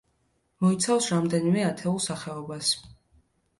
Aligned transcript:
მოიცავს 0.65 1.09
რამდენიმე 1.17 1.63
ათეულ 1.69 2.01
სახეობას. 2.09 2.75